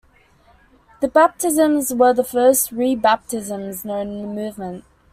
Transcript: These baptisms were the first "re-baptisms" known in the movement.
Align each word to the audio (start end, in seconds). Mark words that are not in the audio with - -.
These 0.99 1.11
baptisms 1.11 1.93
were 1.93 2.11
the 2.11 2.23
first 2.23 2.71
"re-baptisms" 2.71 3.85
known 3.85 4.07
in 4.07 4.21
the 4.23 4.27
movement. 4.29 4.83